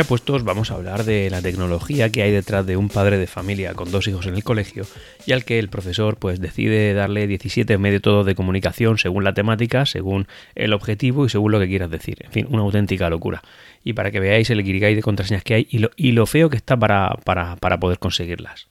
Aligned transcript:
Ya 0.00 0.04
puestos, 0.04 0.44
vamos 0.44 0.70
a 0.70 0.76
hablar 0.76 1.04
de 1.04 1.28
la 1.28 1.42
tecnología 1.42 2.08
que 2.08 2.22
hay 2.22 2.30
detrás 2.32 2.64
de 2.64 2.78
un 2.78 2.88
padre 2.88 3.18
de 3.18 3.26
familia 3.26 3.74
con 3.74 3.90
dos 3.90 4.08
hijos 4.08 4.24
en 4.24 4.34
el 4.34 4.42
colegio 4.42 4.86
y 5.26 5.32
al 5.32 5.44
que 5.44 5.58
el 5.58 5.68
profesor 5.68 6.16
pues 6.16 6.40
decide 6.40 6.94
darle 6.94 7.26
17 7.26 7.76
métodos 7.76 8.24
de 8.24 8.34
comunicación 8.34 8.96
según 8.96 9.24
la 9.24 9.34
temática, 9.34 9.84
según 9.84 10.26
el 10.54 10.72
objetivo 10.72 11.26
y 11.26 11.28
según 11.28 11.52
lo 11.52 11.60
que 11.60 11.68
quieras 11.68 11.90
decir. 11.90 12.16
En 12.24 12.32
fin, 12.32 12.46
una 12.48 12.62
auténtica 12.62 13.10
locura. 13.10 13.42
Y 13.84 13.92
para 13.92 14.10
que 14.10 14.20
veáis 14.20 14.48
el 14.48 14.64
guirigay 14.64 14.94
de 14.94 15.02
contraseñas 15.02 15.44
que 15.44 15.52
hay 15.52 15.66
y 15.68 15.80
lo, 15.80 15.90
y 15.96 16.12
lo 16.12 16.24
feo 16.24 16.48
que 16.48 16.56
está 16.56 16.78
para, 16.78 17.10
para, 17.24 17.56
para 17.56 17.78
poder 17.78 17.98
conseguirlas. 17.98 18.69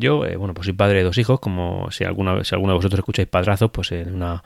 Yo, 0.00 0.24
eh, 0.24 0.36
bueno, 0.36 0.54
pues 0.54 0.64
soy 0.64 0.72
padre 0.72 0.98
de 0.98 1.04
dos 1.04 1.18
hijos, 1.18 1.40
como 1.40 1.90
si 1.90 2.04
alguna 2.04 2.42
si 2.42 2.54
alguno 2.54 2.72
de 2.72 2.78
vosotros 2.78 3.00
escucháis 3.00 3.28
padrazos, 3.28 3.70
pues 3.70 3.92
en, 3.92 4.14
una, 4.14 4.42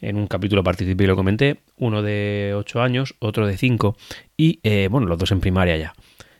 en 0.00 0.16
un 0.16 0.26
capítulo 0.26 0.64
participé 0.64 1.04
y 1.04 1.06
lo 1.06 1.14
comenté, 1.14 1.60
uno 1.76 2.00
de 2.00 2.54
8 2.56 2.80
años, 2.80 3.14
otro 3.18 3.46
de 3.46 3.58
5 3.58 3.96
y, 4.38 4.60
eh, 4.62 4.88
bueno, 4.90 5.06
los 5.06 5.18
dos 5.18 5.30
en 5.30 5.40
primaria 5.40 5.76
ya. 5.76 5.92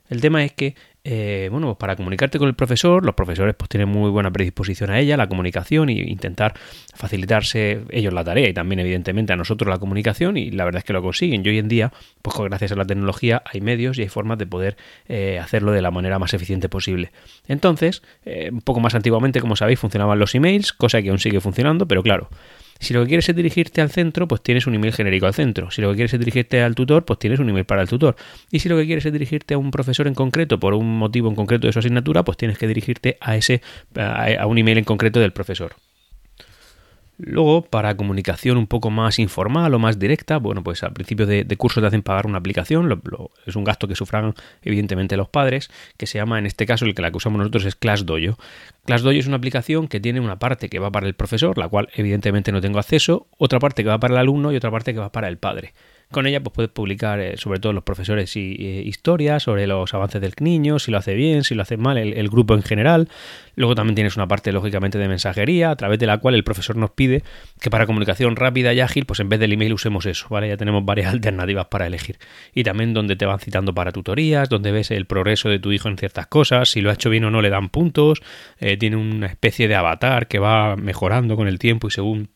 El 0.09 0.23
tema 0.23 0.45
es 0.45 0.52
que 0.52 0.77
eh, 1.06 1.48
bueno, 1.50 1.66
pues 1.66 1.76
para 1.76 1.96
comunicarte 1.96 2.38
con 2.38 2.48
el 2.48 2.54
profesor, 2.54 3.04
los 3.04 3.14
profesores 3.14 3.54
pues 3.54 3.68
tienen 3.68 3.90
muy 3.90 4.10
buena 4.10 4.30
predisposición 4.30 4.90
a 4.90 4.98
ella, 4.98 5.18
la 5.18 5.28
comunicación 5.28 5.90
e 5.90 5.92
intentar 5.92 6.54
facilitarse 6.95 7.82
ellos 7.90 8.14
la 8.14 8.24
tarea 8.24 8.48
y 8.48 8.54
también 8.54 8.80
evidentemente 8.80 9.34
a 9.34 9.36
nosotros 9.36 9.68
la 9.68 9.78
comunicación 9.78 10.38
y 10.38 10.50
la 10.50 10.64
verdad 10.64 10.78
es 10.78 10.84
que 10.84 10.95
lo 10.95 11.02
consiguen. 11.02 11.45
Y 11.45 11.48
hoy 11.50 11.59
en 11.59 11.68
día, 11.68 11.92
pues 12.22 12.36
gracias 12.38 12.72
a 12.72 12.76
la 12.76 12.86
tecnología 12.86 13.42
hay 13.45 13.60
medios 13.60 13.98
y 13.98 14.02
hay 14.02 14.09
formas 14.09 14.38
de 14.38 14.46
poder 14.46 14.78
eh, 15.06 15.38
hacerlo 15.38 15.72
de 15.72 15.82
la 15.82 15.90
manera 15.90 16.18
más 16.18 16.32
eficiente 16.32 16.70
posible. 16.70 17.12
Entonces, 17.48 18.02
eh, 18.24 18.48
un 18.50 18.62
poco 18.62 18.80
más 18.80 18.95
antiguamente, 18.95 19.42
como 19.42 19.56
sabéis, 19.56 19.78
funcionaban 19.78 20.18
los 20.18 20.34
emails, 20.34 20.73
cosa 20.73 21.02
que 21.02 21.10
aún 21.10 21.18
sigue 21.18 21.40
funcionando, 21.42 21.86
pero 21.86 22.02
claro, 22.02 22.30
si 22.80 22.94
lo 22.94 23.02
que 23.02 23.08
quieres 23.08 23.28
es 23.28 23.36
dirigirte 23.36 23.80
al 23.80 23.90
centro, 23.90 24.28
pues 24.28 24.42
tienes 24.42 24.66
un 24.66 24.74
email 24.74 24.92
genérico 24.92 25.26
al 25.26 25.34
centro. 25.34 25.70
Si 25.70 25.80
lo 25.80 25.90
que 25.90 25.96
quieres 25.96 26.14
es 26.14 26.20
dirigirte 26.20 26.62
al 26.62 26.74
tutor, 26.74 27.04
pues 27.04 27.18
tienes 27.18 27.38
un 27.40 27.48
email 27.48 27.64
para 27.64 27.82
el 27.82 27.88
tutor. 27.88 28.16
Y 28.50 28.58
si 28.58 28.68
lo 28.68 28.76
que 28.76 28.86
quieres 28.86 29.06
es 29.06 29.12
dirigirte 29.12 29.54
a 29.54 29.58
un 29.58 29.70
profesor 29.70 30.06
en 30.06 30.14
concreto 30.14 30.58
por 30.58 30.74
un 30.74 30.98
motivo 30.98 31.28
en 31.28 31.34
concreto 31.34 31.66
de 31.66 31.72
su 31.72 31.78
asignatura, 31.78 32.24
pues 32.24 32.36
tienes 32.36 32.58
que 32.58 32.66
dirigirte 32.66 33.16
a 33.20 33.36
ese 33.36 33.62
a 33.96 34.46
un 34.46 34.58
email 34.58 34.78
en 34.78 34.84
concreto 34.84 35.20
del 35.20 35.32
profesor. 35.32 35.76
Luego, 37.16 37.62
para 37.62 37.96
comunicación 37.96 38.57
un 38.57 38.66
poco 38.66 38.90
más 38.90 39.20
informal 39.20 39.73
o 39.73 39.79
más 39.79 40.01
directa, 40.01 40.38
bueno, 40.38 40.65
pues 40.65 40.82
al 40.82 40.93
principio 40.93 41.26
de, 41.26 41.45
curso 41.57 41.80
te 41.80 41.87
hacen 41.87 42.02
pagar 42.02 42.26
una 42.26 42.38
aplicación, 42.38 43.01
es 43.46 43.54
un 43.54 43.62
gasto 43.62 43.87
que 43.87 43.95
sufran 43.95 44.34
evidentemente 44.62 45.16
los 45.16 45.29
padres, 45.29 45.70
que 45.96 46.07
se 46.07 46.18
llama, 46.18 46.40
en 46.40 46.46
este 46.46 46.66
caso, 46.66 46.85
el 46.85 46.95
que 46.95 47.02
la 47.02 47.12
que 47.12 47.18
usamos 47.18 47.38
nosotros 47.38 47.66
es 47.66 47.76
ClassDojo. 47.76 48.37
ClassDojo 48.85 49.16
es 49.16 49.29
una 49.29 49.37
aplicación 49.37 49.87
que 49.87 50.01
tiene 50.01 50.18
una 50.18 50.40
parte 50.40 50.68
que 50.68 50.80
va 50.80 50.90
para 50.90 51.07
el 51.07 51.15
profesor, 51.15 51.57
la 51.57 51.68
cual 51.68 51.88
evidentemente 51.95 52.51
no 52.51 52.60
tengo 52.60 52.80
acceso, 52.80 53.29
otra 53.38 53.60
parte 53.60 53.85
que 53.85 53.90
va 53.90 53.98
para 53.98 54.15
el 54.15 54.18
alumno 54.18 54.51
y 54.52 54.57
otra 54.57 54.73
parte 54.73 54.92
que 54.92 54.98
va 54.98 55.12
para 55.12 55.29
el 55.29 55.38
padre. 55.38 55.73
Con 56.10 56.27
ella 56.27 56.41
pues 56.41 56.55
puedes 56.55 56.71
publicar 56.71 57.19
eh, 57.21 57.37
sobre 57.37 57.59
todo 57.59 57.73
los 57.73 57.85
profesores 57.85 58.37
y, 58.37 58.57
eh, 58.59 58.83
historias 58.85 59.43
sobre 59.43 59.66
los 59.66 59.93
avances 59.95 60.21
del 60.21 60.33
niño, 60.38 60.79
si 60.79 60.91
lo 60.91 60.99
hace 60.99 61.15
bien, 61.15 61.45
si 61.45 61.55
lo 61.55 61.63
hace 61.63 61.77
mal, 61.77 61.99
el, 61.99 62.29
grupo 62.29 62.55
en 62.55 62.63
general. 62.63 63.09
Luego 63.57 63.74
también 63.74 63.95
tienes 63.95 64.16
una 64.16 64.28
parte 64.28 64.53
lógicamente 64.53 64.99
de 64.99 65.09
mensajería 65.09 65.71
a 65.71 65.77
través 65.77 65.99
de 65.99 66.06
la 66.06 66.19
cual 66.19 66.34
el 66.34 66.44
profesor 66.44 66.77
nos 66.77 66.91
pide 66.91 67.22
que 67.60 67.71
para 67.71 67.87
comunicación 67.87 68.37
rápida 68.37 68.72
y 68.72 68.81
ágil 68.81 69.06
pues 69.06 69.21
en 69.21 69.28
vez 69.28 69.41
del 69.41 69.53
email 69.53 69.72
usemos 69.72 70.06
eso, 70.06 70.27
¿vale? 70.28 70.49
Ya 70.49 70.56
tenemos 70.56 70.84
varias 70.84 71.09
alternativas 71.12 71.66
para 71.66 71.87
elegir. 71.87 72.19
Y 72.55 72.65
también 72.65 72.94
donde 72.94 73.16
te 73.16 73.27
van 73.27 73.41
citando 73.41 73.75
para 73.75 73.93
tutorías, 73.93 74.49
donde 74.49 74.72
ves 74.72 74.91
el 74.91 75.06
progreso 75.06 75.49
de 75.49 75.59
tu 75.59 75.72
hijo 75.72 75.88
en 75.88 75.97
ciertas 75.97 76.27
cosas, 76.27 76.71
si 76.71 76.81
lo 76.81 76.91
ha 76.91 76.94
hecho 76.94 77.10
bien 77.10 77.25
o 77.25 77.31
no 77.31 77.43
le 77.43 77.50
dan 77.50 77.69
puntos, 77.69 78.22
eh, 78.59 78.77
tiene 78.77 78.97
una 78.97 79.27
especie 79.27 79.69
de 79.69 79.75
avatar 79.75 80.28
que 80.28 80.38
va 80.38 80.77
mejorando 80.77 81.37
con 81.37 81.49
el 81.49 81.59
tiempo 81.59 81.88
y 81.88 81.91
según 81.91 82.34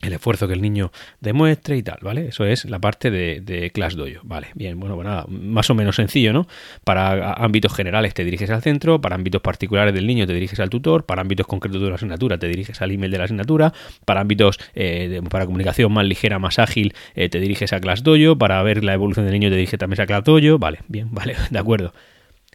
el 0.00 0.12
esfuerzo 0.12 0.46
que 0.46 0.54
el 0.54 0.62
niño 0.62 0.92
demuestre 1.20 1.76
y 1.76 1.82
tal, 1.82 1.98
¿vale? 2.02 2.28
Eso 2.28 2.44
es 2.44 2.64
la 2.66 2.78
parte 2.78 3.10
de, 3.10 3.40
de 3.40 3.72
Dojo, 3.96 4.20
¿vale? 4.22 4.48
Bien, 4.54 4.78
bueno, 4.78 4.94
pues 4.94 5.06
nada, 5.06 5.24
más 5.28 5.70
o 5.70 5.74
menos 5.74 5.96
sencillo, 5.96 6.32
¿no? 6.32 6.46
Para 6.84 7.32
ámbitos 7.32 7.74
generales 7.74 8.14
te 8.14 8.24
diriges 8.24 8.50
al 8.50 8.62
centro, 8.62 9.00
para 9.00 9.16
ámbitos 9.16 9.40
particulares 9.42 9.92
del 9.94 10.06
niño 10.06 10.26
te 10.26 10.34
diriges 10.34 10.60
al 10.60 10.70
tutor, 10.70 11.04
para 11.04 11.22
ámbitos 11.22 11.46
concretos 11.46 11.82
de 11.82 11.88
la 11.88 11.96
asignatura 11.96 12.38
te 12.38 12.46
diriges 12.46 12.80
al 12.80 12.92
email 12.92 13.10
de 13.10 13.18
la 13.18 13.24
asignatura, 13.24 13.72
para 14.04 14.20
ámbitos 14.20 14.58
eh, 14.74 15.20
para 15.28 15.46
comunicación 15.46 15.92
más 15.92 16.06
ligera, 16.06 16.38
más 16.38 16.58
ágil, 16.58 16.94
eh, 17.14 17.28
te 17.28 17.40
diriges 17.40 17.72
a 17.72 17.80
Class 17.80 18.02
Dojo, 18.02 18.38
para 18.38 18.62
ver 18.62 18.84
la 18.84 18.94
evolución 18.94 19.26
del 19.26 19.32
niño 19.32 19.48
te 19.48 19.56
diriges 19.56 19.78
también 19.78 20.00
a 20.00 20.06
Class 20.06 20.24
Dojo, 20.24 20.58
vale, 20.58 20.78
bien, 20.86 21.08
vale, 21.12 21.34
de 21.50 21.58
acuerdo. 21.58 21.92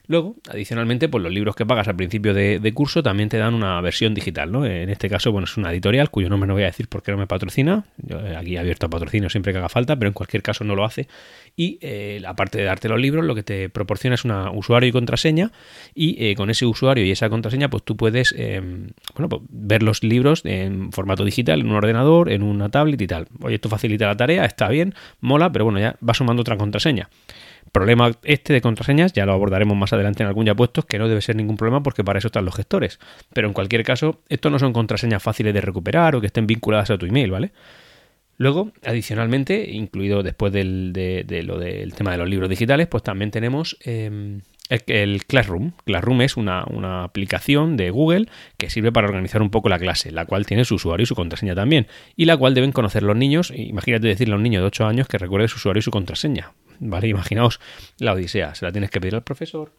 Luego, 0.06 0.36
adicionalmente, 0.50 1.08
pues 1.08 1.24
los 1.24 1.32
libros 1.32 1.56
que 1.56 1.66
pagas 1.66 1.88
al 1.88 1.96
principio 1.96 2.34
de, 2.34 2.74
curso 2.74 3.02
también 3.02 3.30
te 3.30 3.38
dan 3.38 3.54
una 3.54 3.80
versión 3.80 4.14
digital, 4.14 4.52
¿no? 4.52 4.66
En 4.66 4.90
este 4.90 5.10
caso, 5.10 5.32
bueno, 5.32 5.46
es 5.46 5.56
una 5.56 5.72
editorial 5.72 6.10
cuyo 6.10 6.28
nombre 6.28 6.48
no 6.48 6.54
voy 6.54 6.64
a 6.64 6.66
decir 6.66 6.90
porque 6.90 7.12
no 7.12 7.18
me 7.18 7.26
patrocina. 7.26 7.86
Yo 7.98 8.20
eh, 8.20 8.36
aquí 8.36 8.56
he 8.56 8.60
abierto 8.60 8.88
a 8.88 8.90
patrocinio 8.90 9.30
siempre 9.30 9.54
que 9.54 9.60
haga 9.60 9.70
falta, 9.70 9.96
pero 9.96 10.10
en 10.10 10.14
cualquier 10.14 10.44
caso 10.44 10.66
no 10.66 10.76
lo 10.76 10.84
hace. 10.84 11.08
Y 11.56 11.78
eh, 11.82 12.22
aparte 12.26 12.58
de 12.58 12.66
darte 12.66 12.90
los 12.90 13.00
libros, 13.00 13.24
lo 13.24 13.34
que 13.34 13.44
te 13.44 13.70
proporciona 13.70 14.16
es 14.16 14.26
un 14.26 14.32
usuario 14.32 14.90
y 14.90 14.92
contraseña. 14.92 15.52
Y 15.96 16.22
eh, 16.22 16.36
con 16.36 16.50
ese 16.50 16.66
usuario 16.66 17.06
y 17.06 17.12
esa 17.12 17.30
contraseña, 17.30 17.70
pues 17.70 17.84
tú 17.84 17.96
puedes, 17.96 18.36
em, 18.38 18.90
bueno, 19.16 19.30
pues, 19.30 19.42
ver 19.50 19.84
los 19.84 20.04
libros 20.04 20.42
en 20.44 20.92
formato 20.92 21.24
digital, 21.24 21.62
en 21.62 21.70
un 21.70 21.76
ordenador, 21.76 22.30
en 22.30 22.44
una 22.44 22.68
tablet 22.68 23.02
y 23.02 23.08
tal. 23.08 23.28
Oye, 23.42 23.56
esto 23.56 23.70
facilita 23.70 24.08
la 24.08 24.18
tarea, 24.18 24.44
está 24.44 24.68
bien, 24.68 24.96
mola, 25.22 25.52
pero 25.54 25.64
bueno, 25.64 25.80
ya 25.80 25.96
va 26.08 26.14
sumando 26.14 26.42
otra 26.42 26.58
contraseña. 26.58 27.10
Problema 27.72 28.12
este 28.24 28.54
de 28.54 28.62
contraseñas, 28.62 29.14
ya 29.14 29.26
lo 29.26 29.34
abordaremos 29.34 29.76
más 29.76 29.94
adelante 29.94 30.24
en 30.24 30.28
algún 30.28 30.46
ya 30.46 30.56
puestos, 30.56 30.86
que 30.86 31.00
no 31.00 31.08
debe 31.08 31.22
ser 31.22 31.36
ningún 31.36 31.58
problema 31.58 31.82
porque 31.82 32.04
para 32.04 32.20
eso 32.20 32.28
están 32.28 32.46
los 32.46 32.56
gestores. 32.56 33.00
Pero 33.34 33.48
en 33.48 33.54
cualquier 33.54 33.84
caso, 33.84 34.22
esto 34.30 34.50
no 34.50 34.60
son 34.60 34.74
contraseñas 34.74 35.24
fáciles 35.24 35.54
de 35.54 35.62
recuperar 35.62 36.16
o 36.16 36.22
que 36.22 36.28
estén 36.28 36.46
vinculadas 36.48 36.92
a 36.92 36.98
tu 36.98 37.06
email, 37.06 37.32
¿vale? 37.32 37.52
Luego, 38.38 38.72
adicionalmente, 38.84 39.70
incluido 39.72 40.24
después 40.24 40.52
del, 40.52 40.92
de, 40.92 41.44
lo 41.44 41.60
del 41.60 41.94
tema 41.94 42.12
de 42.12 42.18
los 42.18 42.28
libros 42.28 42.50
digitales, 42.50 42.88
pues 42.88 43.04
también 43.04 43.30
tenemos 43.30 43.78
em, 43.82 44.42
el, 44.70 45.26
Classroom. 45.26 45.74
Classroom 45.86 46.22
es 46.22 46.36
una, 46.36 46.66
una, 46.66 47.04
aplicación 47.04 47.78
de 47.78 47.92
Google 47.92 48.28
que 48.58 48.72
sirve 48.72 48.92
para 48.92 49.08
organizar 49.08 49.42
un 49.44 49.52
poco 49.52 49.70
la 49.70 49.78
clase, 49.78 50.12
la 50.12 50.26
cual 50.26 50.48
tiene 50.48 50.66
su 50.66 50.76
usuario 50.76 51.04
y 51.04 51.08
su 51.08 51.16
contraseña 51.16 51.54
también, 51.54 51.88
y 52.16 52.26
la 52.26 52.36
cual 52.36 52.56
deben 52.56 52.72
conocer 52.72 53.04
los 53.04 53.16
niños. 53.16 53.54
Imagínate 53.56 54.08
decirle 54.08 54.34
a 54.34 54.38
un 54.38 54.44
niño 54.44 54.62
de 54.62 54.66
8 54.66 54.88
años 54.88 55.08
que 55.08 55.20
recuerde 55.20 55.48
su 55.48 55.58
usuario 55.58 55.80
y 55.80 55.84
su 55.84 55.92
contraseña. 55.92 56.54
¿Vale? 56.90 57.08
Imaginaos 57.08 57.60
la 57.98 58.14
odisea, 58.14 58.56
se 58.56 58.66
la 58.66 58.72
tienes 58.72 58.90
que 58.90 59.00
pedir 59.00 59.16
al 59.16 59.24
profesor, 59.24 59.72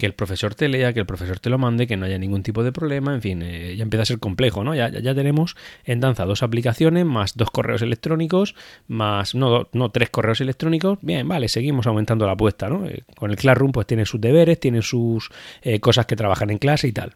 que 0.00 0.06
el 0.06 0.14
profesor 0.14 0.54
te 0.54 0.68
lea, 0.68 0.92
que 0.92 1.00
el 1.00 1.06
profesor 1.06 1.38
te 1.38 1.50
lo 1.50 1.58
mande, 1.58 1.86
que 1.86 1.96
no 1.96 2.06
haya 2.06 2.18
ningún 2.18 2.42
tipo 2.42 2.64
de 2.64 2.72
problema, 2.72 3.14
en 3.14 3.20
fin, 3.20 3.42
eh, 3.42 3.76
ya 3.76 3.82
empieza 3.82 4.02
a 4.02 4.06
ser 4.06 4.18
complejo, 4.18 4.64
¿no? 4.64 4.74
Ya, 4.74 4.88
ya, 4.88 5.14
tenemos 5.14 5.56
en 5.84 6.00
danza 6.00 6.24
dos 6.24 6.42
aplicaciones, 6.42 7.04
más 7.04 7.36
dos 7.36 7.50
correos 7.50 7.82
electrónicos, 7.82 8.56
más, 8.88 9.34
no, 9.34 9.68
no, 9.72 9.90
tres 9.90 10.08
correos 10.10 10.40
electrónicos, 10.40 10.98
bien, 11.02 11.28
vale, 11.28 11.48
seguimos 11.48 11.86
aumentando 11.86 12.26
la 12.26 12.32
apuesta, 12.32 12.68
¿no? 12.68 12.86
Eh, 12.86 13.04
con 13.14 13.30
el 13.30 13.36
Classroom 13.36 13.72
pues 13.72 13.86
tiene 13.86 14.06
sus 14.06 14.20
deberes, 14.20 14.58
tiene 14.58 14.80
sus 14.82 15.30
eh, 15.62 15.78
cosas 15.80 16.06
que 16.06 16.16
trabajan 16.16 16.50
en 16.50 16.58
clase 16.58 16.88
y 16.88 16.92
tal. 16.92 17.12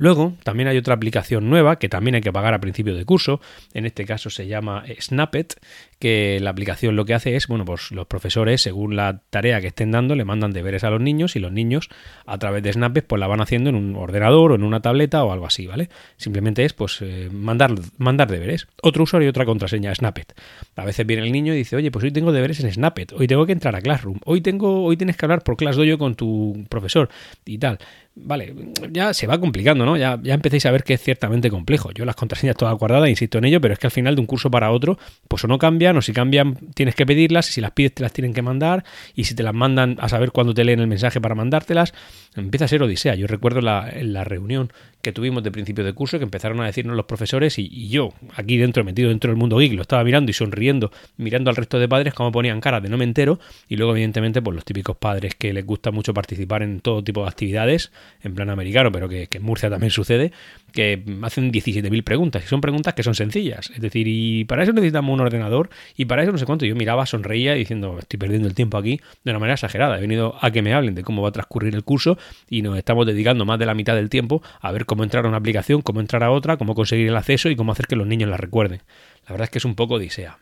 Luego, 0.00 0.32
también 0.44 0.66
hay 0.66 0.78
otra 0.78 0.94
aplicación 0.94 1.50
nueva 1.50 1.78
que 1.78 1.90
también 1.90 2.14
hay 2.14 2.22
que 2.22 2.32
pagar 2.32 2.54
a 2.54 2.58
principio 2.58 2.94
de 2.94 3.04
curso. 3.04 3.38
En 3.74 3.84
este 3.84 4.06
caso 4.06 4.30
se 4.30 4.46
llama 4.46 4.82
Snappet, 4.98 5.60
que 5.98 6.38
la 6.40 6.48
aplicación 6.48 6.96
lo 6.96 7.04
que 7.04 7.12
hace 7.12 7.36
es, 7.36 7.46
bueno, 7.46 7.66
pues 7.66 7.90
los 7.90 8.06
profesores, 8.06 8.62
según 8.62 8.96
la 8.96 9.20
tarea 9.28 9.60
que 9.60 9.66
estén 9.66 9.90
dando, 9.90 10.14
le 10.14 10.24
mandan 10.24 10.52
deberes 10.52 10.84
a 10.84 10.90
los 10.90 11.02
niños 11.02 11.36
y 11.36 11.38
los 11.38 11.52
niños, 11.52 11.90
a 12.24 12.38
través 12.38 12.62
de 12.62 12.72
Snappet, 12.72 13.06
pues 13.06 13.20
la 13.20 13.26
van 13.26 13.42
haciendo 13.42 13.68
en 13.68 13.76
un 13.76 13.94
ordenador 13.94 14.52
o 14.52 14.54
en 14.54 14.62
una 14.62 14.80
tableta 14.80 15.22
o 15.22 15.32
algo 15.32 15.44
así, 15.44 15.66
¿vale? 15.66 15.90
Simplemente 16.16 16.64
es, 16.64 16.72
pues, 16.72 17.02
eh, 17.02 17.28
mandar, 17.30 17.74
mandar 17.98 18.30
deberes. 18.30 18.68
Otro 18.80 19.02
usuario 19.02 19.26
y 19.26 19.28
otra 19.28 19.44
contraseña, 19.44 19.94
Snappet. 19.94 20.32
A 20.76 20.86
veces 20.86 21.06
viene 21.06 21.24
el 21.24 21.30
niño 21.30 21.52
y 21.52 21.58
dice, 21.58 21.76
oye, 21.76 21.90
pues 21.90 22.06
hoy 22.06 22.10
tengo 22.10 22.32
deberes 22.32 22.58
en 22.60 22.72
Snappet, 22.72 23.12
hoy 23.12 23.26
tengo 23.26 23.44
que 23.44 23.52
entrar 23.52 23.76
a 23.76 23.82
Classroom, 23.82 24.18
hoy 24.24 24.40
tengo, 24.40 24.82
hoy 24.82 24.96
tienes 24.96 25.18
que 25.18 25.26
hablar 25.26 25.42
por 25.42 25.58
ClassDojo 25.58 25.98
con 25.98 26.14
tu 26.14 26.64
profesor 26.70 27.10
y 27.44 27.58
tal 27.58 27.78
vale, 28.14 28.54
ya 28.90 29.14
se 29.14 29.26
va 29.26 29.38
complicando, 29.38 29.84
¿no? 29.84 29.89
Ya, 29.96 30.18
ya 30.22 30.34
empecéis 30.34 30.66
a 30.66 30.70
ver 30.70 30.84
que 30.84 30.94
es 30.94 31.02
ciertamente 31.02 31.50
complejo. 31.50 31.90
Yo 31.92 32.04
las 32.04 32.16
contraseñas 32.16 32.56
todas 32.56 32.76
guardadas, 32.76 33.08
insisto 33.08 33.38
en 33.38 33.44
ello, 33.44 33.60
pero 33.60 33.74
es 33.74 33.80
que 33.80 33.86
al 33.86 33.90
final 33.90 34.14
de 34.14 34.20
un 34.20 34.26
curso 34.26 34.50
para 34.50 34.70
otro, 34.70 34.98
pues 35.28 35.44
o 35.44 35.48
no 35.48 35.58
cambian, 35.58 35.96
o 35.96 36.02
si 36.02 36.12
cambian 36.12 36.56
tienes 36.74 36.94
que 36.94 37.06
pedirlas, 37.06 37.48
y 37.50 37.52
si 37.52 37.60
las 37.60 37.72
pides 37.72 37.94
te 37.94 38.02
las 38.02 38.12
tienen 38.12 38.34
que 38.34 38.42
mandar, 38.42 38.84
y 39.14 39.24
si 39.24 39.34
te 39.34 39.42
las 39.42 39.54
mandan 39.54 39.96
a 40.00 40.08
saber 40.08 40.32
cuándo 40.32 40.54
te 40.54 40.64
leen 40.64 40.80
el 40.80 40.86
mensaje 40.86 41.20
para 41.20 41.34
mandártelas, 41.34 41.94
empieza 42.36 42.64
a 42.64 42.68
ser 42.68 42.82
odisea. 42.82 43.14
Yo 43.14 43.26
recuerdo 43.26 43.60
la, 43.60 43.88
en 43.90 44.12
la 44.12 44.24
reunión 44.24 44.72
que 45.02 45.12
tuvimos 45.12 45.42
de 45.42 45.50
principio 45.50 45.84
de 45.84 45.92
curso 45.92 46.18
que 46.18 46.24
empezaron 46.24 46.60
a 46.60 46.66
decirnos 46.66 46.96
los 46.96 47.06
profesores 47.06 47.58
y, 47.58 47.88
yo, 47.88 48.12
aquí 48.34 48.56
dentro, 48.56 48.84
metido 48.84 49.08
dentro 49.08 49.30
del 49.30 49.38
mundo 49.38 49.58
geek, 49.58 49.72
lo 49.72 49.82
estaba 49.82 50.04
mirando 50.04 50.30
y 50.30 50.34
sonriendo, 50.34 50.92
mirando 51.16 51.50
al 51.50 51.56
resto 51.56 51.78
de 51.78 51.88
padres 51.88 52.14
cómo 52.14 52.32
ponían 52.32 52.60
cara 52.60 52.80
de 52.80 52.88
no 52.88 52.96
me 52.98 53.04
entero. 53.04 53.38
Y 53.68 53.76
luego 53.76 53.92
evidentemente 53.92 54.42
pues 54.42 54.54
los 54.54 54.64
típicos 54.64 54.96
padres 54.96 55.34
que 55.34 55.52
les 55.52 55.64
gusta 55.64 55.90
mucho 55.90 56.12
participar 56.14 56.62
en 56.62 56.80
todo 56.80 57.02
tipo 57.02 57.22
de 57.22 57.28
actividades 57.28 57.92
en 58.22 58.34
plan 58.34 58.50
americano, 58.50 58.92
pero 58.92 59.08
que, 59.08 59.28
en 59.30 59.42
Murcia 59.42 59.70
también 59.70 59.90
sucede, 59.90 60.32
que 60.72 61.02
hacen 61.22 61.52
17.000 61.52 62.04
preguntas 62.04 62.44
y 62.44 62.46
son 62.46 62.60
preguntas 62.60 62.94
que 62.94 63.02
son 63.02 63.14
sencillas, 63.14 63.70
es 63.74 63.80
decir, 63.80 64.06
y 64.06 64.44
para 64.44 64.62
eso 64.62 64.72
necesitamos 64.72 65.12
un 65.12 65.20
ordenador 65.20 65.70
y 65.96 66.04
para 66.04 66.22
eso 66.22 66.32
no 66.32 66.38
sé 66.38 66.46
cuánto, 66.46 66.64
yo 66.64 66.76
miraba, 66.76 67.06
sonreía 67.06 67.54
diciendo 67.54 67.96
estoy 67.98 68.18
perdiendo 68.18 68.46
el 68.46 68.54
tiempo 68.54 68.78
aquí 68.78 69.00
de 69.24 69.30
una 69.30 69.38
manera 69.38 69.54
exagerada, 69.54 69.98
he 69.98 70.00
venido 70.00 70.36
a 70.40 70.50
que 70.50 70.62
me 70.62 70.74
hablen 70.74 70.94
de 70.94 71.02
cómo 71.02 71.22
va 71.22 71.30
a 71.30 71.32
transcurrir 71.32 71.74
el 71.74 71.82
curso 71.82 72.18
y 72.48 72.62
nos 72.62 72.76
estamos 72.76 73.06
dedicando 73.06 73.44
más 73.44 73.58
de 73.58 73.66
la 73.66 73.74
mitad 73.74 73.94
del 73.94 74.10
tiempo 74.10 74.42
a 74.60 74.70
ver 74.72 74.86
cómo 74.90 75.04
entrar 75.04 75.24
a 75.24 75.28
una 75.28 75.36
aplicación, 75.36 75.82
cómo 75.82 76.00
entrar 76.00 76.24
a 76.24 76.32
otra, 76.32 76.56
cómo 76.56 76.74
conseguir 76.74 77.06
el 77.06 77.16
acceso 77.16 77.48
y 77.48 77.54
cómo 77.54 77.70
hacer 77.70 77.86
que 77.86 77.94
los 77.94 78.08
niños 78.08 78.28
la 78.28 78.36
recuerden. 78.36 78.82
La 79.24 79.30
verdad 79.30 79.44
es 79.44 79.50
que 79.50 79.58
es 79.58 79.64
un 79.64 79.76
poco 79.76 79.94
odisea. 79.94 80.40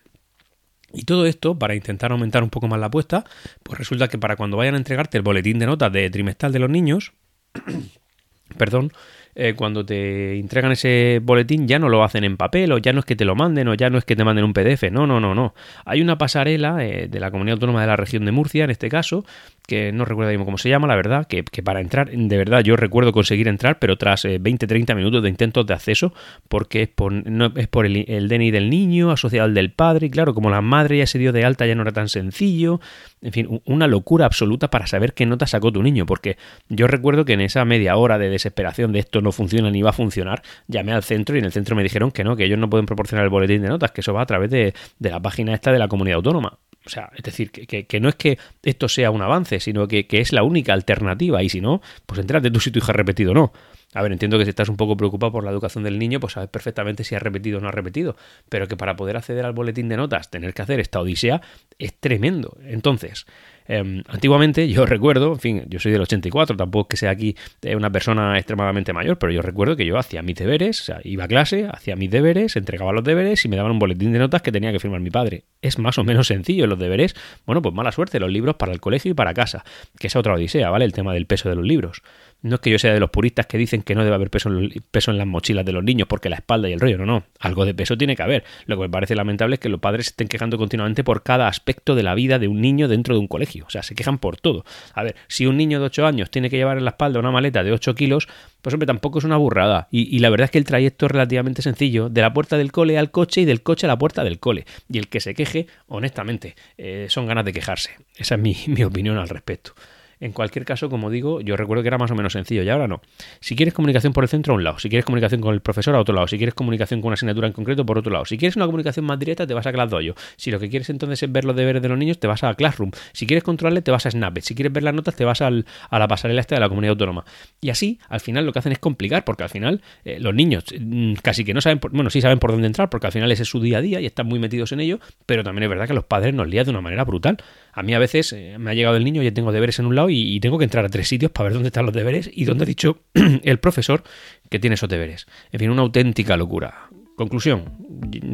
Y 0.90 1.02
todo 1.02 1.26
esto, 1.26 1.58
para 1.58 1.74
intentar 1.74 2.12
aumentar 2.12 2.42
un 2.42 2.48
poco 2.48 2.66
más 2.66 2.80
la 2.80 2.86
apuesta, 2.86 3.26
pues 3.62 3.78
resulta 3.78 4.08
que 4.08 4.16
para 4.16 4.36
cuando 4.36 4.56
vayan 4.56 4.72
a 4.72 4.78
entregarte 4.78 5.18
el 5.18 5.22
boletín 5.22 5.58
de 5.58 5.66
notas 5.66 5.92
de 5.92 6.08
trimestral 6.08 6.50
de 6.50 6.60
los 6.60 6.70
niños, 6.70 7.12
perdón, 8.56 8.90
eh, 9.40 9.54
cuando 9.54 9.86
te 9.86 10.36
entregan 10.36 10.72
ese 10.72 11.20
boletín 11.22 11.68
ya 11.68 11.78
no 11.78 11.88
lo 11.88 12.02
hacen 12.02 12.24
en 12.24 12.36
papel 12.36 12.72
o 12.72 12.78
ya 12.78 12.92
no 12.92 12.98
es 12.98 13.06
que 13.06 13.14
te 13.14 13.24
lo 13.24 13.36
manden 13.36 13.68
o 13.68 13.74
ya 13.74 13.88
no 13.88 13.96
es 13.96 14.04
que 14.04 14.16
te 14.16 14.24
manden 14.24 14.44
un 14.44 14.52
PDF. 14.52 14.90
No, 14.90 15.06
no, 15.06 15.20
no, 15.20 15.32
no. 15.32 15.54
Hay 15.84 16.00
una 16.00 16.18
pasarela 16.18 16.84
eh, 16.84 17.06
de 17.06 17.20
la 17.20 17.30
Comunidad 17.30 17.54
Autónoma 17.54 17.80
de 17.80 17.86
la 17.86 17.94
Región 17.94 18.24
de 18.24 18.32
Murcia, 18.32 18.64
en 18.64 18.70
este 18.70 18.88
caso, 18.88 19.24
que 19.68 19.92
no 19.92 20.06
recuerdo 20.06 20.30
mismo 20.30 20.46
cómo 20.46 20.56
se 20.56 20.70
llama, 20.70 20.88
la 20.88 20.96
verdad, 20.96 21.26
que, 21.26 21.44
para 21.62 21.80
entrar, 21.80 22.10
de 22.10 22.36
verdad 22.38 22.64
yo 22.64 22.74
recuerdo 22.74 23.12
conseguir 23.12 23.48
entrar, 23.48 23.78
pero 23.78 23.98
tras 23.98 24.24
20-30 24.24 24.90
eh, 24.90 24.94
minutos 24.94 25.22
de 25.22 25.28
intentos 25.28 25.66
de 25.66 25.74
acceso, 25.74 26.14
porque 26.48 26.82
es 26.82 26.88
por, 26.88 27.12
no, 27.12 27.52
es 27.54 27.68
por 27.68 27.84
el, 27.84 28.06
el, 28.08 28.28
DNI 28.28 28.50
del 28.50 28.70
niño 28.70 29.10
asociado 29.10 29.44
al 29.44 29.52
del 29.52 29.70
padre, 29.70 30.06
y 30.06 30.10
claro, 30.10 30.32
como 30.32 30.48
la 30.48 30.62
madre 30.62 30.96
ya 30.96 31.06
se 31.06 31.18
dio 31.18 31.32
de 31.32 31.44
alta 31.44 31.66
ya 31.66 31.74
no 31.74 31.82
era 31.82 31.92
tan 31.92 32.08
sencillo, 32.08 32.80
en 33.20 33.32
fin, 33.32 33.60
una 33.66 33.86
locura 33.86 34.24
absoluta 34.24 34.70
para 34.70 34.86
saber 34.86 35.12
qué 35.12 35.26
nota 35.26 35.46
sacó 35.46 35.70
tu 35.70 35.82
niño, 35.82 36.06
porque 36.06 36.38
yo 36.70 36.86
recuerdo 36.86 37.26
que 37.26 37.34
en 37.34 37.42
esa 37.42 37.64
media 37.66 37.94
hora 37.96 38.16
de 38.18 38.30
desesperación 38.30 38.92
de 38.92 39.00
esto 39.00 39.20
no 39.20 39.27
funciona 39.32 39.70
ni 39.70 39.82
va 39.82 39.90
a 39.90 39.92
funcionar, 39.92 40.42
llamé 40.66 40.92
al 40.92 41.02
centro 41.02 41.36
y 41.36 41.38
en 41.38 41.46
el 41.46 41.52
centro 41.52 41.76
me 41.76 41.82
dijeron 41.82 42.10
que 42.10 42.24
no, 42.24 42.36
que 42.36 42.44
ellos 42.44 42.58
no 42.58 42.68
pueden 42.68 42.86
proporcionar 42.86 43.24
el 43.24 43.30
boletín 43.30 43.62
de 43.62 43.68
notas, 43.68 43.92
que 43.92 44.00
eso 44.00 44.12
va 44.12 44.22
a 44.22 44.26
través 44.26 44.50
de, 44.50 44.74
la 44.98 45.20
página 45.20 45.54
esta 45.54 45.72
de 45.72 45.78
la 45.78 45.88
comunidad 45.88 46.16
autónoma. 46.16 46.58
O 46.86 46.90
sea, 46.90 47.10
es 47.14 47.22
decir, 47.22 47.50
que, 47.50 48.00
no 48.00 48.08
es 48.08 48.14
que 48.14 48.38
esto 48.62 48.88
sea 48.88 49.10
un 49.10 49.20
avance, 49.20 49.60
sino 49.60 49.86
que, 49.86 50.06
es 50.10 50.32
la 50.32 50.42
única 50.42 50.72
alternativa. 50.72 51.42
Y 51.42 51.50
si 51.50 51.60
no, 51.60 51.82
pues 52.06 52.20
entrate 52.20 52.50
tú 52.50 52.60
si 52.60 52.70
tu 52.70 52.78
hija 52.78 52.92
ha 52.92 52.96
repetido 52.96 53.34
no. 53.34 53.52
A 53.94 54.02
ver, 54.02 54.12
entiendo 54.12 54.38
que 54.38 54.44
si 54.44 54.50
estás 54.50 54.68
un 54.68 54.76
poco 54.76 54.96
preocupado 54.96 55.32
por 55.32 55.44
la 55.44 55.50
educación 55.50 55.82
del 55.82 55.98
niño, 55.98 56.20
pues 56.20 56.34
sabes 56.34 56.50
perfectamente 56.50 57.04
si 57.04 57.14
ha 57.14 57.18
repetido 57.18 57.58
o 57.58 57.60
no 57.60 57.68
ha 57.68 57.72
repetido. 57.72 58.16
Pero 58.48 58.68
que 58.68 58.76
para 58.76 58.96
poder 58.96 59.16
acceder 59.16 59.46
al 59.46 59.52
boletín 59.52 59.88
de 59.88 59.96
notas, 59.96 60.30
tener 60.30 60.52
que 60.52 60.62
hacer 60.62 60.78
esta 60.78 61.00
odisea, 61.00 61.40
es 61.78 61.94
tremendo. 61.98 62.58
Entonces, 62.64 63.26
Em, 63.68 64.02
antiguamente 64.08 64.66
yo 64.66 64.86
recuerdo, 64.86 65.34
en 65.34 65.38
fin, 65.38 65.64
yo 65.68 65.78
soy 65.78 65.92
del 65.92 66.00
84, 66.00 66.56
tampoco 66.56 66.88
es 66.88 66.88
que 66.88 66.96
sea 66.96 67.10
aquí 67.10 67.36
eh, 67.60 67.76
una 67.76 67.90
persona 67.90 68.38
extremadamente 68.38 68.94
mayor, 68.94 69.18
pero 69.18 69.30
yo 69.30 69.42
recuerdo 69.42 69.76
que 69.76 69.84
yo 69.84 69.98
hacía 69.98 70.22
mis 70.22 70.36
deberes, 70.36 70.80
o 70.80 70.84
sea, 70.84 71.00
iba 71.04 71.24
a 71.24 71.28
clase, 71.28 71.68
hacía 71.70 71.94
mis 71.94 72.10
deberes, 72.10 72.56
entregaba 72.56 72.92
los 72.92 73.04
deberes 73.04 73.44
y 73.44 73.48
me 73.48 73.56
daban 73.56 73.72
un 73.72 73.78
boletín 73.78 74.12
de 74.12 74.18
notas 74.18 74.40
que 74.40 74.50
tenía 74.50 74.72
que 74.72 74.80
firmar 74.80 75.00
mi 75.00 75.10
padre. 75.10 75.44
Es 75.60 75.78
más 75.78 75.98
o 75.98 76.04
menos 76.04 76.28
sencillo 76.28 76.66
los 76.66 76.78
deberes. 76.78 77.14
Bueno, 77.44 77.60
pues 77.60 77.74
mala 77.74 77.92
suerte, 77.92 78.18
los 78.18 78.30
libros 78.30 78.56
para 78.56 78.72
el 78.72 78.80
colegio 78.80 79.10
y 79.10 79.14
para 79.14 79.34
casa, 79.34 79.64
que 79.98 80.06
es 80.06 80.16
otra 80.16 80.32
odisea, 80.34 80.70
¿vale? 80.70 80.86
El 80.86 80.94
tema 80.94 81.12
del 81.12 81.26
peso 81.26 81.50
de 81.50 81.56
los 81.56 81.64
libros. 81.64 82.02
No 82.40 82.54
es 82.54 82.60
que 82.60 82.70
yo 82.70 82.78
sea 82.78 82.94
de 82.94 83.00
los 83.00 83.10
puristas 83.10 83.46
que 83.46 83.58
dicen 83.58 83.82
que 83.82 83.96
no 83.96 84.04
debe 84.04 84.14
haber 84.14 84.30
peso 84.30 84.48
en, 84.48 85.18
las 85.18 85.26
mochilas 85.26 85.66
de 85.66 85.72
los 85.72 85.82
niños 85.82 86.06
porque 86.06 86.28
la 86.28 86.36
espalda 86.36 86.68
y 86.68 86.72
el 86.72 86.78
rollo, 86.78 86.96
no, 86.98 87.04
no, 87.04 87.24
algo 87.40 87.64
de 87.64 87.74
peso 87.74 87.98
tiene 87.98 88.14
que 88.14 88.22
haber. 88.22 88.44
Lo 88.66 88.76
que 88.76 88.82
me 88.82 88.88
parece 88.88 89.16
lamentable 89.16 89.54
es 89.54 89.60
que 89.60 89.68
los 89.68 89.80
padres 89.80 90.08
estén 90.08 90.28
quejando 90.28 90.56
continuamente 90.56 91.02
por 91.02 91.24
cada 91.24 91.48
aspecto 91.48 91.96
de 91.96 92.04
la 92.04 92.14
vida 92.14 92.38
de 92.38 92.46
un 92.46 92.60
niño 92.60 92.86
dentro 92.86 93.14
de 93.14 93.20
un 93.20 93.26
colegio, 93.26 93.64
o 93.66 93.70
sea, 93.70 93.82
se 93.82 93.96
quejan 93.96 94.18
por 94.18 94.36
todo. 94.36 94.64
A 94.94 95.02
ver, 95.02 95.16
si 95.26 95.46
un 95.46 95.56
niño 95.56 95.80
de 95.80 95.86
8 95.86 96.06
años 96.06 96.30
tiene 96.30 96.48
que 96.48 96.56
llevar 96.56 96.78
en 96.78 96.84
la 96.84 96.90
espalda 96.90 97.18
una 97.18 97.32
maleta 97.32 97.64
de 97.64 97.72
8 97.72 97.96
kilos, 97.96 98.28
pues 98.62 98.72
hombre, 98.72 98.86
tampoco 98.86 99.18
es 99.18 99.24
una 99.24 99.36
burrada. 99.36 99.88
Y, 99.90 100.18
la 100.20 100.30
verdad 100.30 100.46
es 100.46 100.50
que 100.52 100.58
el 100.58 100.64
trayecto 100.64 101.06
es 101.06 101.12
relativamente 101.12 101.62
sencillo, 101.62 102.08
de 102.08 102.20
la 102.20 102.32
puerta 102.32 102.56
del 102.56 102.70
cole 102.70 102.98
al 102.98 103.10
coche 103.10 103.40
y 103.40 103.44
del 103.46 103.62
coche 103.62 103.86
a 103.86 103.88
la 103.88 103.98
puerta 103.98 104.22
del 104.22 104.38
cole. 104.38 104.64
Y 104.88 104.98
el 104.98 105.08
que 105.08 105.20
se 105.20 105.34
queje, 105.34 105.66
honestamente, 105.88 106.54
eh, 106.76 107.06
son 107.08 107.26
ganas 107.26 107.44
de 107.44 107.52
quejarse. 107.52 107.96
Esa 108.16 108.36
es 108.36 108.40
mi 108.40 108.82
opinión 108.84 109.18
al 109.18 109.28
respecto. 109.28 109.72
En 110.20 110.32
cualquier 110.32 110.64
caso, 110.64 110.88
como 110.88 111.10
digo, 111.10 111.40
yo 111.40 111.56
recuerdo 111.56 111.82
que 111.82 111.88
era 111.88 111.98
más 111.98 112.10
o 112.10 112.14
menos 112.14 112.32
sencillo 112.32 112.62
y 112.62 112.68
ahora 112.68 112.88
no. 112.88 113.00
Si 113.40 113.56
quieres 113.56 113.74
comunicación 113.74 114.12
por 114.12 114.24
el 114.24 114.28
centro, 114.28 114.54
a 114.54 114.56
un 114.56 114.64
lado. 114.64 114.78
Si 114.78 114.88
quieres 114.88 115.04
comunicación 115.04 115.40
con 115.40 115.54
el 115.54 115.60
profesor, 115.60 115.94
a 115.94 116.00
otro 116.00 116.14
lado. 116.14 116.26
Si 116.26 116.36
quieres 116.36 116.54
comunicación 116.54 117.00
con 117.00 117.08
una 117.08 117.14
asignatura 117.14 117.46
en 117.46 117.52
concreto, 117.52 117.86
por 117.86 117.98
otro 117.98 118.12
lado. 118.12 118.24
Si 118.24 118.36
quieres 118.36 118.56
una 118.56 118.66
comunicación 118.66 119.04
más 119.04 119.18
directa, 119.18 119.46
te 119.46 119.54
vas 119.54 119.66
a 119.66 119.72
ClassDojo. 119.72 120.14
Si 120.36 120.50
lo 120.50 120.58
que 120.58 120.68
quieres 120.68 120.90
entonces 120.90 121.22
es 121.22 121.32
ver 121.32 121.44
los 121.44 121.54
deberes 121.54 121.82
de 121.82 121.88
los 121.88 121.98
niños, 121.98 122.18
te 122.18 122.26
vas 122.26 122.44
a 122.44 122.54
Classroom. 122.54 122.90
Si 123.12 123.26
quieres 123.26 123.44
controlarle, 123.44 123.82
te 123.82 123.90
vas 123.90 124.06
a 124.06 124.10
Snapchat. 124.10 124.44
Si 124.44 124.54
quieres 124.54 124.72
ver 124.72 124.82
las 124.82 124.94
notas, 124.94 125.14
te 125.14 125.24
vas 125.24 125.40
a 125.40 125.50
la 125.50 126.08
pasarela 126.08 126.40
esta 126.40 126.54
de 126.54 126.60
la 126.60 126.68
comunidad 126.68 126.92
autónoma. 126.92 127.24
Y 127.60 127.70
así, 127.70 127.98
al 128.08 128.20
final, 128.20 128.46
lo 128.46 128.52
que 128.52 128.58
hacen 128.58 128.72
es 128.72 128.78
complicar, 128.78 129.24
porque 129.24 129.42
al 129.42 129.50
final 129.50 129.82
eh, 130.04 130.18
los 130.20 130.34
niños 130.34 130.64
mm, 130.78 131.14
casi 131.22 131.44
que 131.44 131.54
no 131.54 131.60
saben, 131.60 131.80
bueno, 131.92 132.10
sí 132.10 132.20
saben 132.20 132.38
por 132.38 132.52
dónde 132.52 132.66
entrar, 132.66 132.90
porque 132.90 133.06
al 133.06 133.12
final 133.12 133.30
ese 133.32 133.42
es 133.42 133.48
su 133.48 133.60
día 133.60 133.78
a 133.78 133.80
día 133.80 134.00
y 134.00 134.06
están 134.06 134.26
muy 134.26 134.38
metidos 134.38 134.72
en 134.72 134.80
ello, 134.80 134.98
pero 135.26 135.44
también 135.44 135.64
es 135.64 135.68
verdad 135.68 135.86
que 135.86 135.94
los 135.94 136.04
padres 136.04 136.34
nos 136.34 136.48
lían 136.48 136.64
de 136.64 136.70
una 136.70 136.80
manera 136.80 137.04
brutal. 137.04 137.36
A 137.72 137.82
mí 137.82 137.94
a 137.94 137.98
veces 137.98 138.32
eh, 138.32 138.56
me 138.58 138.70
ha 138.70 138.74
llegado 138.74 138.96
el 138.96 139.04
niño 139.04 139.22
y 139.22 139.30
tengo 139.30 139.52
deberes 139.52 139.78
en 139.78 139.86
un 139.86 139.94
lado 139.94 140.07
y, 140.10 140.38
tengo 140.40 140.58
que 140.58 140.64
entrar 140.64 140.84
a 140.84 140.88
tres 140.88 141.08
sitios 141.08 141.32
para 141.32 141.44
ver 141.44 141.54
dónde 141.54 141.68
están 141.68 141.86
los 141.86 141.94
deberes 141.94 142.30
y 142.32 142.44
dónde 142.44 142.64
ha 142.64 142.66
dicho 142.66 143.02
el 143.14 143.58
profesor 143.58 144.02
que 144.50 144.58
tiene 144.58 144.74
esos 144.74 144.88
deberes. 144.88 145.26
En 145.52 145.60
fin, 145.60 145.70
una 145.70 145.82
auténtica 145.82 146.36
locura. 146.36 146.88
Conclusión, 147.16 147.64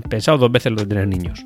pensado 0.08 0.38
dos 0.38 0.52
veces 0.52 0.72
lo 0.72 0.80
de 0.80 0.86
tener 0.86 1.08
niños. 1.08 1.44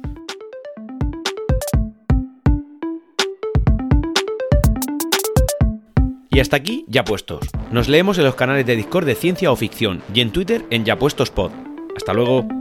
Y 6.31 6.41
hasta 6.41 6.57
aquí, 6.57 6.85
ya 6.89 7.05
puestos. 7.05 7.41
Nos 7.73 7.89
leemos 7.89 8.19
en 8.19 8.25
los 8.25 8.37
canales 8.37 8.65
de 8.65 8.77
Discord 8.77 9.07
de 9.07 9.15
Ciencia 9.15 9.51
o 9.51 9.57
Ficción 9.57 10.03
y 10.15 10.21
en 10.21 10.31
Twitter 10.31 10.65
en 10.71 10.85
Ya 10.85 10.97
Puestos 10.99 11.31
Pod. 11.31 11.51
Hasta 11.97 12.13
luego. 12.13 12.58